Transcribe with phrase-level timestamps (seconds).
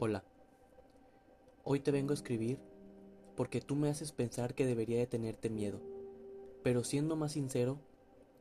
[0.00, 0.22] Hola.
[1.64, 2.60] Hoy te vengo a escribir
[3.34, 5.80] porque tú me haces pensar que debería de tenerte miedo,
[6.62, 7.80] pero siendo más sincero,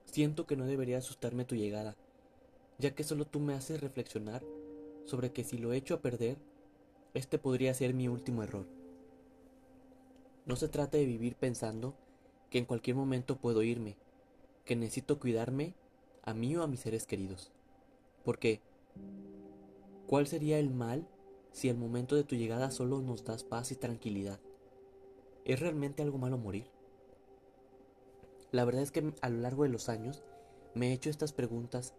[0.05, 1.95] siento que no debería asustarme tu llegada,
[2.77, 4.43] ya que solo tú me haces reflexionar
[5.05, 6.37] sobre que si lo echo a perder,
[7.15, 8.67] este podría ser mi último error.
[10.45, 11.95] No se trata de vivir pensando
[12.51, 13.97] que en cualquier momento puedo irme,
[14.63, 15.73] que necesito cuidarme
[16.21, 17.51] a mí o a mis seres queridos.
[18.23, 18.61] Porque,
[20.05, 21.07] ¿cuál sería el mal
[21.51, 24.39] si al momento de tu llegada solo nos das paz y tranquilidad?
[25.45, 26.69] ¿Es realmente algo malo morir?
[28.51, 30.23] La verdad es que a lo largo de los años
[30.73, 31.93] me he hecho estas preguntas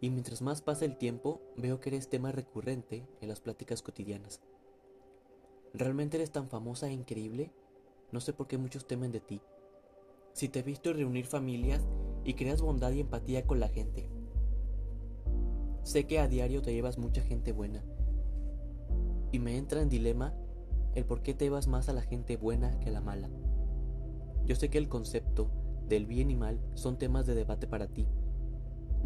[0.00, 4.40] y mientras más pasa el tiempo veo que eres tema recurrente en las pláticas cotidianas.
[5.74, 7.50] ¿Realmente eres tan famosa e increíble?
[8.12, 9.40] No sé por qué muchos temen de ti.
[10.32, 11.86] Si te he visto reunir familias
[12.24, 14.08] y creas bondad y empatía con la gente.
[15.82, 17.82] Sé que a diario te llevas mucha gente buena.
[19.32, 20.34] Y me entra en dilema
[20.94, 23.28] el por qué te llevas más a la gente buena que a la mala.
[24.44, 25.50] Yo sé que el concepto
[25.88, 28.06] del bien y mal son temas de debate para ti,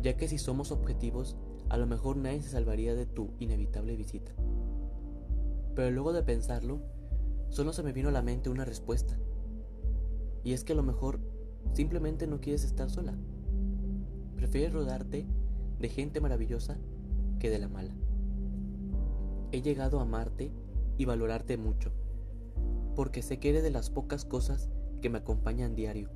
[0.01, 1.37] ya que si somos objetivos,
[1.69, 4.33] a lo mejor nadie se salvaría de tu inevitable visita.
[5.75, 6.81] Pero luego de pensarlo,
[7.49, 9.19] solo se me vino a la mente una respuesta.
[10.45, 11.21] Y es que a lo mejor
[11.73, 13.15] simplemente no quieres estar sola.
[14.37, 15.27] Prefieres rodarte
[15.79, 16.77] de gente maravillosa
[17.39, 17.95] que de la mala.
[19.53, 20.51] He llegado a amarte
[20.97, 21.93] y valorarte mucho,
[22.97, 24.71] porque sé que eres de las pocas cosas
[25.03, 26.09] que me acompañan diario,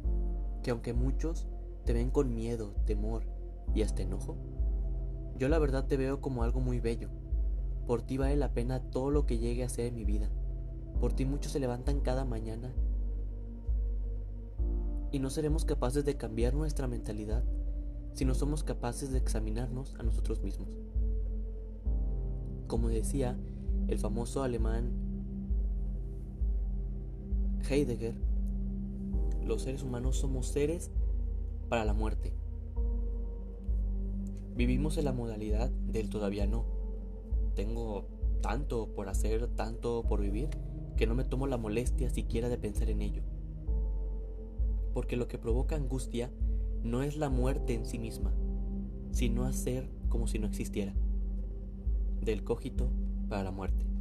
[0.63, 1.47] que aunque muchos
[1.85, 3.25] te ven con miedo, temor
[3.75, 4.37] y hasta enojo,
[5.37, 7.11] yo la verdad te veo como algo muy bello.
[7.87, 10.31] Por ti vale la pena todo lo que llegue a ser en mi vida.
[10.99, 12.73] Por ti muchos se levantan cada mañana
[15.13, 17.45] y no seremos capaces de cambiar nuestra mentalidad
[18.15, 20.71] si no somos capaces de examinarnos a nosotros mismos.
[22.67, 23.37] Como decía
[23.89, 24.91] el famoso alemán
[27.69, 28.15] Heidegger,
[29.45, 30.91] los seres humanos somos seres
[31.69, 32.33] para la muerte.
[34.57, 36.65] Vivimos en la modalidad del todavía no.
[37.55, 38.07] Tengo
[38.41, 40.49] tanto por hacer, tanto por vivir,
[40.97, 43.23] que no me tomo la molestia siquiera de pensar en ello
[44.97, 46.31] porque lo que provoca angustia
[46.83, 48.33] no es la muerte en sí misma,
[49.13, 50.95] sino hacer como si no existiera.
[52.21, 52.91] Del cogito
[53.29, 53.96] para la muerte.